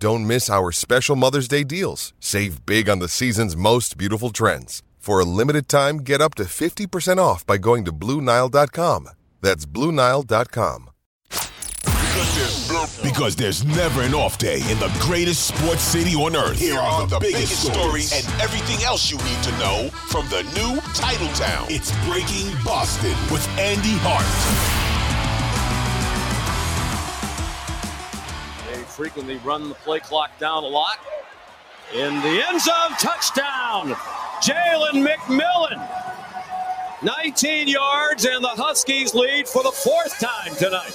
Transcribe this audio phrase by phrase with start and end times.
[0.00, 2.12] Don't miss our special Mother's Day deals.
[2.20, 4.82] Save big on the season's most beautiful trends.
[4.98, 9.08] For a limited time, get up to 50% off by going to Bluenile.com.
[9.40, 10.90] That's Bluenile.com.
[13.02, 16.58] Because there's never an off day in the greatest sports city on earth.
[16.58, 20.80] Here are the, biggest, stories and everything else you need to know from the new
[20.92, 21.66] title town.
[21.70, 24.87] It's Breaking Boston with Andy Hart.
[28.98, 30.98] Frequently run the play clock down a lot.
[31.94, 33.90] In the end zone, touchdown,
[34.42, 35.88] Jalen McMillan.
[37.04, 40.92] 19 yards, and the Huskies lead for the fourth time tonight.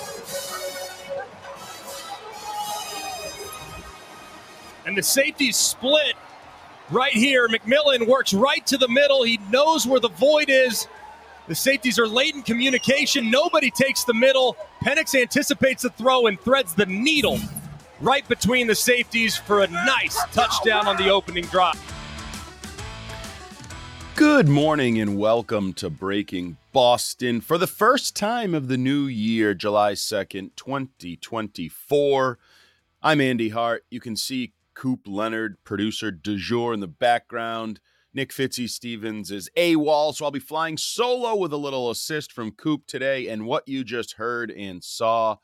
[4.85, 6.15] and the safeties split
[6.91, 7.47] right here.
[7.47, 9.23] McMillan works right to the middle.
[9.23, 10.89] He knows where the void is.
[11.47, 13.31] The safeties are late in communication.
[13.31, 14.57] Nobody takes the middle.
[14.83, 17.39] Penix anticipates the throw and threads the needle
[18.01, 21.79] right between the safeties for a nice touchdown on the opening drive.
[24.15, 29.53] Good morning and welcome to Breaking Boston for the first time of the new year,
[29.53, 32.39] July 2nd, 2024.
[33.01, 33.85] I'm Andy Hart.
[33.89, 37.79] You can see Coop Leonard, producer du jour in the background.
[38.13, 42.51] Nick Fitzy Stevens is AWOL, so I'll be flying solo with a little assist from
[42.51, 43.27] Coop today.
[43.27, 45.37] And what you just heard and saw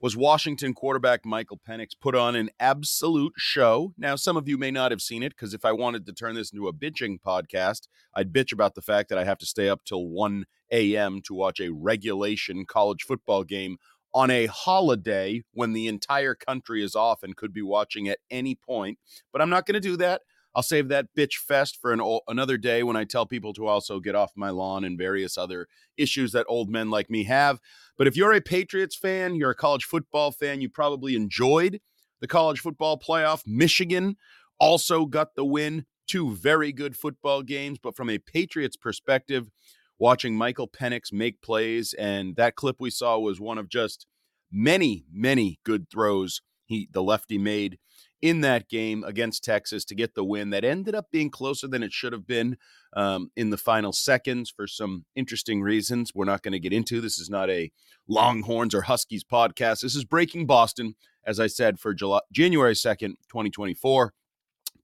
[0.00, 3.94] was Washington quarterback Michael Penix put on an absolute show.
[3.96, 6.34] Now, some of you may not have seen it because if I wanted to turn
[6.34, 9.68] this into a bitching podcast, I'd bitch about the fact that I have to stay
[9.68, 11.20] up till 1 a.m.
[11.24, 13.78] to watch a regulation college football game
[14.12, 18.54] on a holiday when the entire country is off and could be watching at any
[18.54, 18.98] point.
[19.32, 20.22] But I'm not going to do that.
[20.56, 24.00] I'll save that bitch fest for an another day when I tell people to also
[24.00, 25.68] get off my lawn and various other
[25.98, 27.60] issues that old men like me have.
[27.98, 31.80] But if you're a Patriots fan, you're a college football fan, you probably enjoyed
[32.22, 33.42] the college football playoff.
[33.46, 34.16] Michigan
[34.58, 35.84] also got the win.
[36.08, 39.50] Two very good football games, but from a Patriots perspective,
[39.98, 41.92] watching Michael Penix make plays.
[41.94, 44.06] And that clip we saw was one of just
[44.50, 47.78] many, many good throws he the lefty made
[48.22, 51.82] in that game against Texas to get the win that ended up being closer than
[51.82, 52.56] it should have been
[52.94, 57.00] um, in the final seconds for some interesting reasons we're not going to get into.
[57.00, 57.70] This is not a
[58.08, 59.82] Longhorns or Huskies podcast.
[59.82, 60.94] This is Breaking Boston,
[61.26, 64.12] as I said, for July, January 2nd, 2024.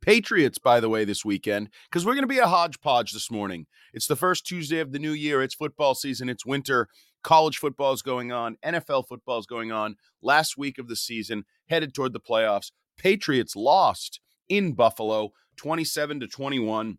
[0.00, 3.66] Patriots, by the way, this weekend, because we're going to be a hodgepodge this morning.
[3.94, 5.42] It's the first Tuesday of the new year.
[5.42, 6.28] It's football season.
[6.28, 6.88] It's winter.
[7.22, 8.56] College football is going on.
[8.64, 9.94] NFL football is going on.
[10.20, 12.72] Last week of the season, headed toward the playoffs.
[12.98, 16.98] Patriots lost in Buffalo 27 to 21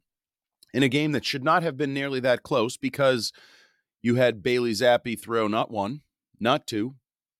[0.73, 3.31] in a game that should not have been nearly that close because
[4.01, 6.01] you had Bailey Zappe throw not one,
[6.39, 6.95] not two,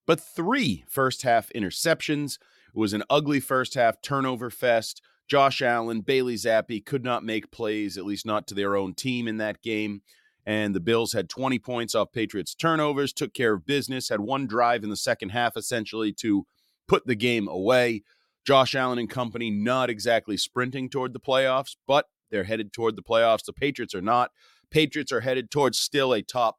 [0.06, 2.38] but three first half interceptions.
[2.68, 5.02] It was an ugly first half turnover fest.
[5.28, 9.28] Josh Allen, Bailey Zappe could not make plays, at least not to their own team
[9.28, 10.02] in that game.
[10.46, 14.46] And the Bills had 20 points off Patriots turnovers, took care of business, had one
[14.46, 16.46] drive in the second half essentially to
[16.88, 18.04] put the game away.
[18.46, 23.04] Josh Allen and company not exactly sprinting toward the playoffs, but they're headed toward the
[23.04, 23.46] playoffs.
[23.46, 24.32] The Patriots are not.
[24.70, 26.58] Patriots are headed towards still a top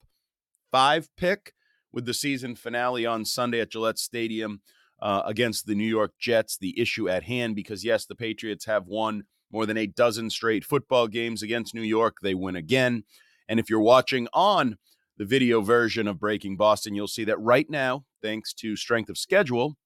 [0.71, 1.53] five pick
[1.93, 4.61] with the season finale on Sunday at Gillette Stadium
[5.01, 8.87] uh, against the New York Jets, the issue at hand, because yes, the Patriots have
[8.87, 12.17] won more than a dozen straight football games against New York.
[12.23, 13.05] They win again.
[13.49, 14.79] And if you're watching on
[15.17, 19.19] the video version of Breaking Boston, you'll see that right now, thanks to strength of
[19.19, 19.77] schedule,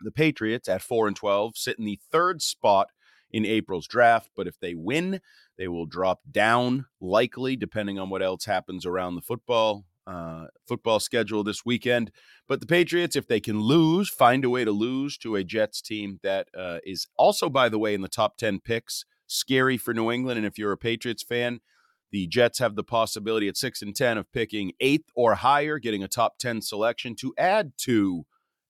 [0.00, 2.88] the Patriots at 4 and 12 sit in the third spot
[3.30, 4.30] in April's draft.
[4.36, 5.20] But if they win,
[5.58, 11.00] they will drop down likely, depending on what else happens around the football uh, football
[11.00, 12.12] schedule this weekend.
[12.46, 15.82] But the Patriots, if they can lose, find a way to lose to a Jets
[15.82, 19.92] team that uh, is also, by the way, in the top 10 picks, scary for
[19.92, 20.38] New England.
[20.38, 21.58] And if you're a Patriots fan,
[22.12, 26.04] The Jets have the possibility at 6 and 10 of picking eighth or higher, getting
[26.04, 28.26] a top 10 selection to add to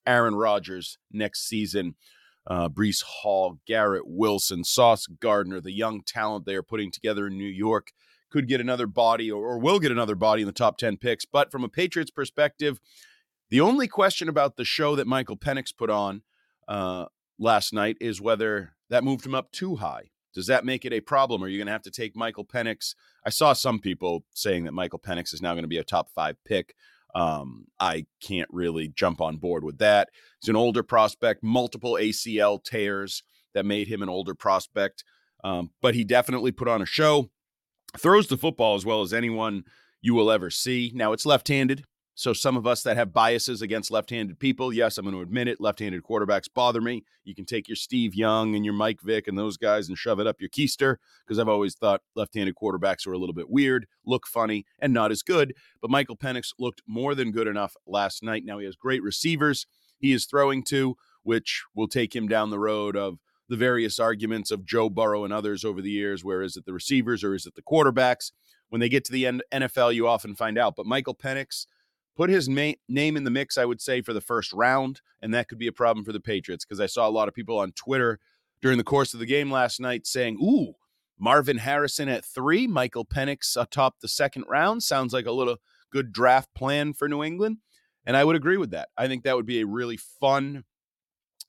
[0.06, 1.94] Aaron Rodgers next season.
[2.46, 7.36] Uh, Breece Hall, Garrett Wilson, Sauce Gardner, the young talent they are putting together in
[7.36, 7.90] New York
[8.30, 11.24] could get another body or, or will get another body in the top 10 picks.
[11.24, 12.80] But from a Patriots perspective,
[13.50, 16.22] the only question about the show that Michael Penix put on
[16.68, 17.06] uh,
[17.38, 20.10] last night is whether that moved him up too high.
[20.34, 21.42] Does that make it a problem?
[21.42, 22.94] Are you going to have to take Michael Penix?
[23.24, 26.10] I saw some people saying that Michael Penix is now going to be a top
[26.14, 26.74] five pick.
[27.16, 30.10] Um, I can't really jump on board with that.
[30.40, 33.22] He's an older prospect, multiple ACL tears
[33.54, 35.02] that made him an older prospect,
[35.42, 37.30] um, but he definitely put on a show
[37.96, 39.64] throws the football as well as anyone
[40.00, 40.92] you will ever see.
[40.94, 41.84] Now, it's left handed.
[42.18, 45.22] So, some of us that have biases against left handed people, yes, I'm going to
[45.22, 45.60] admit it.
[45.60, 47.04] Left handed quarterbacks bother me.
[47.24, 50.18] You can take your Steve Young and your Mike Vick and those guys and shove
[50.18, 53.50] it up your keister because I've always thought left handed quarterbacks are a little bit
[53.50, 55.54] weird, look funny, and not as good.
[55.80, 58.44] But Michael Penix looked more than good enough last night.
[58.44, 59.66] Now, he has great receivers
[59.98, 63.18] he is throwing to, which will take him down the road of
[63.48, 66.72] the various arguments of Joe Burrow and others over the years, where is it the
[66.72, 68.32] receivers or is it the quarterbacks?
[68.68, 70.74] When they get to the NFL, you often find out.
[70.76, 71.66] But Michael Penix
[72.16, 75.32] put his ma- name in the mix, I would say, for the first round, and
[75.34, 77.58] that could be a problem for the Patriots because I saw a lot of people
[77.58, 78.18] on Twitter
[78.62, 80.74] during the course of the game last night saying, "Ooh,
[81.18, 85.58] Marvin Harrison at three, Michael Penix atop the second round sounds like a little
[85.90, 87.58] good draft plan for New England."
[88.06, 88.88] And I would agree with that.
[88.96, 90.64] I think that would be a really fun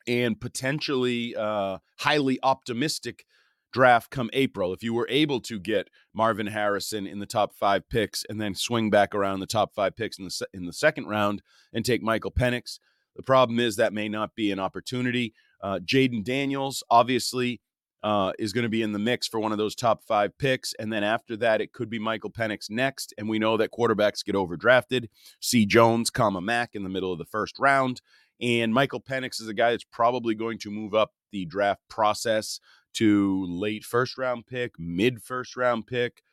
[0.07, 3.25] and potentially uh, highly optimistic
[3.71, 4.73] draft come April.
[4.73, 8.55] If you were able to get Marvin Harrison in the top five picks and then
[8.55, 11.41] swing back around the top five picks in the in the second round
[11.73, 12.79] and take Michael Penix,
[13.15, 15.33] the problem is that may not be an opportunity.
[15.61, 17.61] Uh, Jayden Daniels obviously
[18.03, 20.73] uh, is going to be in the mix for one of those top five picks,
[20.79, 23.13] and then after that, it could be Michael Penix next.
[23.17, 25.07] And we know that quarterbacks get overdrafted.
[25.41, 25.65] C.
[25.65, 28.01] Jones, comma Mac in the middle of the first round.
[28.39, 32.59] And Michael Penix is a guy that's probably going to move up the draft process
[32.97, 36.23] to late first round pick, mid first round pick,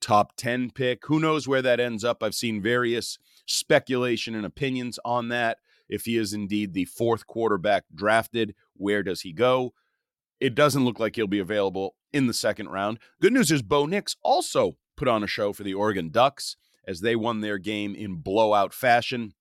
[0.00, 1.04] top 10 pick.
[1.06, 2.22] Who knows where that ends up?
[2.22, 5.58] I've seen various speculation and opinions on that.
[5.88, 9.72] If he is indeed the fourth quarterback drafted, where does he go?
[10.40, 12.98] It doesn't look like he'll be available in the second round.
[13.20, 16.56] Good news is Bo Nix also put on a show for the Oregon Ducks
[16.86, 19.34] as they won their game in blowout fashion.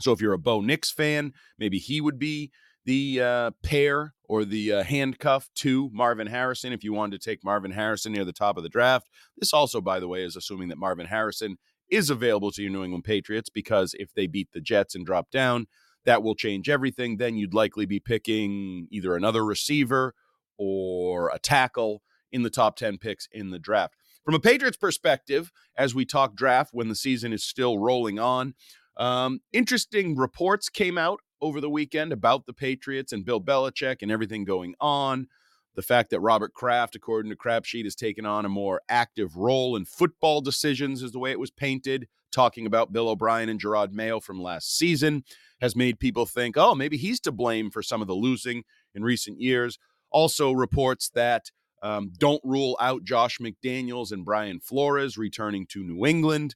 [0.00, 2.50] So if you're a Bo Nix fan, maybe he would be
[2.84, 7.44] the uh, pair or the uh, handcuff to Marvin Harrison if you wanted to take
[7.44, 9.08] Marvin Harrison near the top of the draft.
[9.36, 11.58] This also, by the way, is assuming that Marvin Harrison
[11.90, 15.30] is available to your New England Patriots because if they beat the Jets and drop
[15.30, 15.66] down,
[16.04, 17.16] that will change everything.
[17.16, 20.14] Then you'd likely be picking either another receiver
[20.56, 23.94] or a tackle in the top 10 picks in the draft.
[24.24, 28.54] From a Patriots perspective, as we talk draft when the season is still rolling on,
[28.96, 34.10] um, interesting reports came out over the weekend about the Patriots and Bill Belichick and
[34.10, 35.28] everything going on.
[35.76, 39.76] The fact that Robert Kraft, according to Crapsheet, has taken on a more active role
[39.76, 42.08] in football decisions, is the way it was painted.
[42.32, 45.24] Talking about Bill O'Brien and Jerod Mayo from last season
[45.60, 48.64] has made people think, oh, maybe he's to blame for some of the losing
[48.94, 49.78] in recent years.
[50.10, 51.50] Also, reports that
[51.82, 56.54] um, don't rule out Josh McDaniels and Brian Flores returning to New England.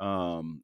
[0.00, 0.62] Um,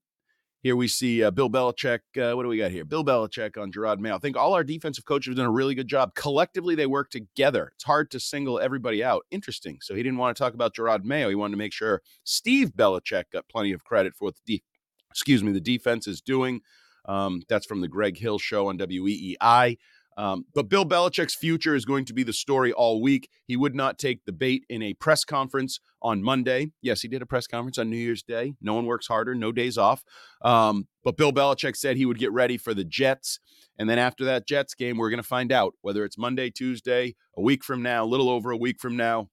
[0.63, 2.01] here we see uh, Bill Belichick.
[2.17, 2.85] Uh, what do we got here?
[2.85, 4.17] Bill Belichick on Jerod Mayo.
[4.17, 6.15] I think all our defensive coaches have done a really good job.
[6.15, 7.73] Collectively, they work together.
[7.75, 9.25] It's hard to single everybody out.
[9.31, 9.79] Interesting.
[9.81, 11.31] So he didn't want to talk about Jerod Mayo.
[11.31, 14.65] He wanted to make sure Steve Belichick got plenty of credit for what the de-
[15.11, 16.61] excuse me the defense is doing.
[17.07, 19.79] Um, that's from the Greg Hill show on WEEI.
[20.17, 23.31] Um, but Bill Belichick's future is going to be the story all week.
[23.47, 26.73] He would not take the bait in a press conference on Monday.
[26.83, 28.55] Yes, he did a press conference on New Year's Day.
[28.61, 30.05] No one works harder, no days off.
[30.43, 33.39] Um, but Bill Belichick said he would get ready for the Jets.
[33.79, 37.15] And then after that Jets game, we're going to find out whether it's Monday, Tuesday,
[37.37, 39.31] a week from now, a little over a week from now.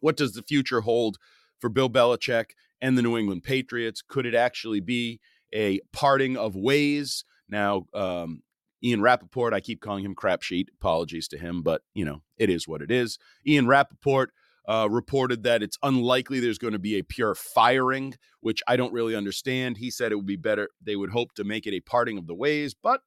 [0.00, 1.16] What does the future hold
[1.58, 2.50] for Bill Belichick
[2.80, 4.02] and the New England Patriots?
[4.06, 5.20] Could it actually be
[5.52, 7.24] a parting of ways?
[7.48, 8.42] Now, um,
[8.84, 10.70] Ian Rapoport, I keep calling him crap sheet.
[10.78, 13.18] Apologies to him, but you know, it is what it is.
[13.46, 14.32] Ian Rapoport
[14.68, 18.92] uh, reported that it's unlikely there's going to be a pure firing, which I don't
[18.92, 19.78] really understand.
[19.78, 22.26] He said it would be better, they would hope to make it a parting of
[22.26, 22.74] the ways.
[22.74, 23.00] But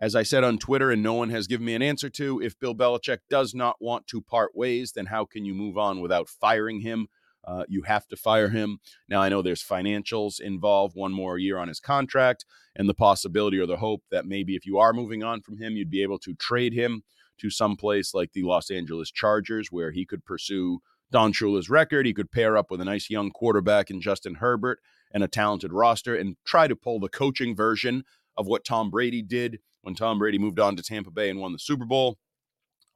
[0.00, 2.58] as I said on Twitter, and no one has given me an answer to, if
[2.58, 6.28] Bill Belichick does not want to part ways, then how can you move on without
[6.28, 7.08] firing him?
[7.48, 8.78] Uh, you have to fire him.
[9.08, 12.44] Now, I know there's financials involved, one more year on his contract,
[12.76, 15.74] and the possibility or the hope that maybe if you are moving on from him,
[15.74, 17.04] you'd be able to trade him
[17.38, 22.04] to some place like the Los Angeles Chargers, where he could pursue Don Shula's record.
[22.04, 25.72] He could pair up with a nice young quarterback in Justin Herbert and a talented
[25.72, 28.04] roster and try to pull the coaching version
[28.36, 31.52] of what Tom Brady did when Tom Brady moved on to Tampa Bay and won
[31.52, 32.18] the Super Bowl.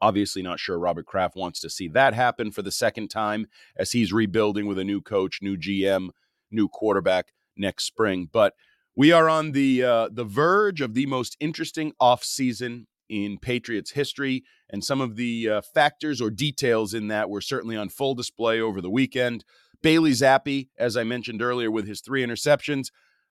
[0.02, 3.92] Obviously, not sure Robert Kraft wants to see that happen for the second time as
[3.92, 6.08] he's rebuilding with a new coach, new GM,
[6.50, 8.28] new quarterback next spring.
[8.30, 8.54] But
[8.96, 14.42] we are on the uh, the verge of the most interesting offseason in Patriots history,
[14.68, 18.60] and some of the uh, factors or details in that were certainly on full display
[18.60, 19.44] over the weekend.
[19.82, 22.88] Bailey Zappe, as I mentioned earlier, with his three interceptions,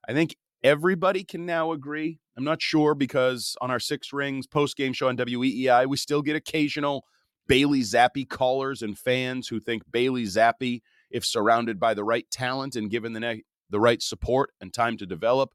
[0.08, 2.20] I think everybody can now agree.
[2.36, 6.22] I'm not sure because on our Six Rings post game show on WEEI, we still
[6.22, 7.04] get occasional
[7.46, 12.76] Bailey Zappe callers and fans who think Bailey Zappe, if surrounded by the right talent
[12.76, 15.54] and given the ne- the right support and time to develop,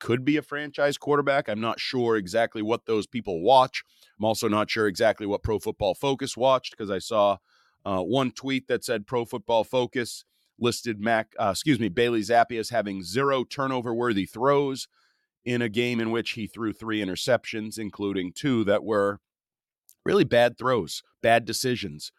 [0.00, 1.48] could be a franchise quarterback.
[1.48, 3.82] I'm not sure exactly what those people watch.
[4.18, 7.38] I'm also not sure exactly what Pro Football Focus watched because I saw
[7.84, 10.24] uh, one tweet that said Pro Football Focus
[10.58, 14.88] listed Mac, uh, excuse me, Bailey Zappe as having zero turnover worthy throws
[15.44, 19.20] in a game in which he threw three interceptions, including two that were
[20.04, 22.12] really bad throws, bad decisions.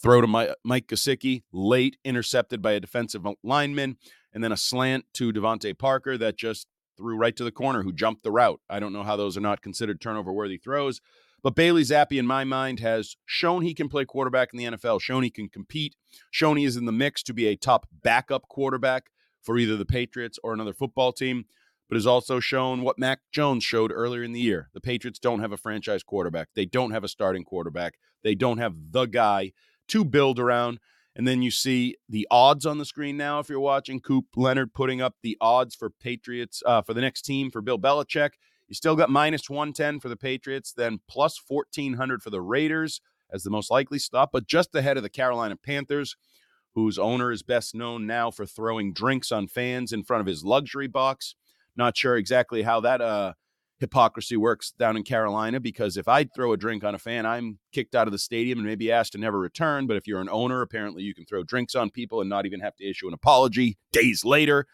[0.00, 3.96] Throw to Mike, Mike Gesicki, late intercepted by a defensive lineman,
[4.32, 7.92] and then a slant to DeVante Parker that just threw right to the corner who
[7.92, 8.60] jumped the route.
[8.70, 11.00] I don't know how those are not considered turnover worthy throws.
[11.42, 15.00] But Bailey Zappe, in my mind, has shown he can play quarterback in the NFL,
[15.00, 15.94] shown he can compete,
[16.30, 19.06] shown he is in the mix to be a top backup quarterback
[19.42, 21.44] for either the Patriots or another football team,
[21.88, 24.68] but has also shown what Mac Jones showed earlier in the year.
[24.74, 28.58] The Patriots don't have a franchise quarterback, they don't have a starting quarterback, they don't
[28.58, 29.52] have the guy
[29.88, 30.78] to build around.
[31.16, 33.40] And then you see the odds on the screen now.
[33.40, 37.22] If you're watching, Coop Leonard putting up the odds for Patriots uh, for the next
[37.22, 38.30] team for Bill Belichick.
[38.70, 43.00] You still got minus 110 for the Patriots, then plus 1400 for the Raiders
[43.32, 46.14] as the most likely stop, but just ahead of the Carolina Panthers,
[46.76, 50.44] whose owner is best known now for throwing drinks on fans in front of his
[50.44, 51.34] luxury box.
[51.76, 53.32] Not sure exactly how that uh,
[53.80, 57.58] hypocrisy works down in Carolina because if I throw a drink on a fan, I'm
[57.72, 59.88] kicked out of the stadium and maybe asked to never return.
[59.88, 62.60] But if you're an owner, apparently you can throw drinks on people and not even
[62.60, 64.66] have to issue an apology days later.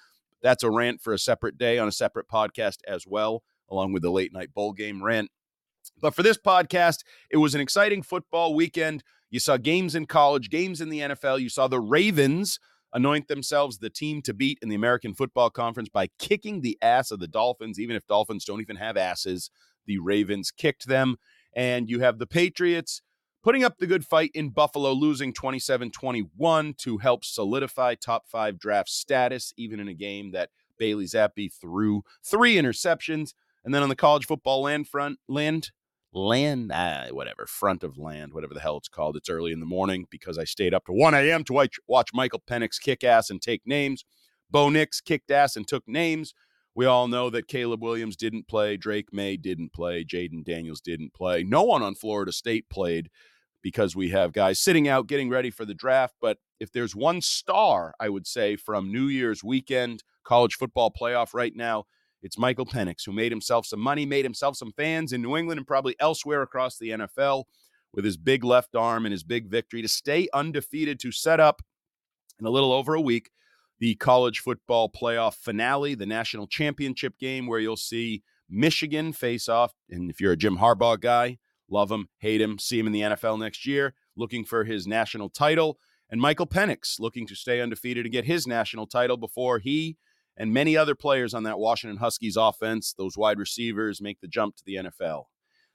[0.42, 4.02] That's a rant for a separate day on a separate podcast as well along with
[4.02, 5.30] the late night bowl game rant.
[6.00, 9.02] But for this podcast, it was an exciting football weekend.
[9.30, 11.40] You saw games in college, games in the NFL.
[11.40, 12.58] You saw the Ravens
[12.92, 17.10] anoint themselves the team to beat in the American Football Conference by kicking the ass
[17.10, 17.78] of the Dolphins.
[17.78, 19.50] Even if Dolphins don't even have asses,
[19.86, 21.16] the Ravens kicked them.
[21.54, 23.02] And you have the Patriots
[23.42, 28.58] putting up the good fight in Buffalo, losing 27 21 to help solidify top five
[28.58, 33.34] draft status, even in a game that Bailey Zappe threw three interceptions.
[33.66, 35.72] And then on the college football land front, land,
[36.12, 39.16] land, ah, whatever, front of land, whatever the hell it's called.
[39.16, 41.42] It's early in the morning because I stayed up to 1 a.m.
[41.44, 44.04] to watch, watch Michael Penix kick ass and take names.
[44.48, 46.32] Bo Nix kicked ass and took names.
[46.76, 51.12] We all know that Caleb Williams didn't play, Drake Maye didn't play, Jayden Daniels didn't
[51.12, 51.42] play.
[51.42, 53.10] No one on Florida State played
[53.62, 56.14] because we have guys sitting out getting ready for the draft.
[56.20, 61.34] But if there's one star, I would say, from New Year's weekend, college football playoff
[61.34, 61.86] right now,
[62.22, 65.58] it's Michael Penix, who made himself some money, made himself some fans in New England
[65.58, 67.44] and probably elsewhere across the NFL
[67.92, 71.62] with his big left arm and his big victory to stay undefeated to set up
[72.38, 73.30] in a little over a week
[73.78, 79.72] the college football playoff finale, the national championship game, where you'll see Michigan face off.
[79.90, 83.02] And if you're a Jim Harbaugh guy, love him, hate him, see him in the
[83.02, 85.78] NFL next year, looking for his national title.
[86.08, 89.96] And Michael Penix looking to stay undefeated and get his national title before he
[90.36, 94.56] and many other players on that Washington Huskies offense, those wide receivers, make the jump
[94.56, 95.24] to the NFL.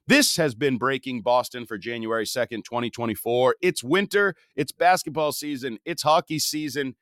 [0.07, 3.55] This has been Breaking Boston for January 2nd, 2024.
[3.61, 6.95] It's winter, it's basketball season, it's hockey season.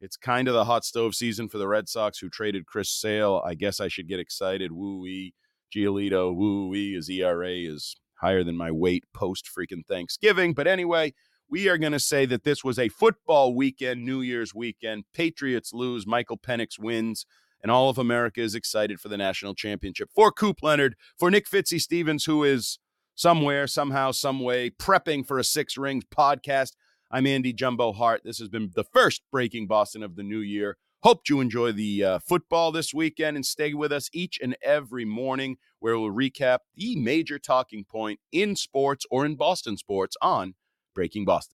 [0.00, 3.42] It's kind of the hot stove season for the Red Sox who traded Chris Sale.
[3.46, 4.72] I guess I should get excited.
[4.72, 5.32] Woo wee.
[5.74, 6.94] Giolito, woo wee.
[6.94, 10.52] His ERA is higher than my weight post freaking Thanksgiving.
[10.52, 11.14] But anyway,
[11.48, 15.04] we are going to say that this was a football weekend, New Year's weekend.
[15.14, 17.24] Patriots lose, Michael Penix wins,
[17.62, 20.10] and all of America is excited for the national championship.
[20.14, 22.78] For Coop Leonard, for Nick Fitzy Stevens, who is
[23.14, 26.72] somewhere, somehow, some way prepping for a Six Rings podcast.
[27.10, 28.22] I'm Andy Jumbo Hart.
[28.24, 30.76] This has been the first Breaking Boston of the new year.
[31.02, 35.04] Hope you enjoy the uh, football this weekend and stay with us each and every
[35.04, 40.54] morning where we'll recap the major talking point in sports or in Boston sports on
[40.96, 41.55] Breaking Boston.